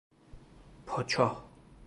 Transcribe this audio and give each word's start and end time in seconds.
پاچاه 0.87 1.43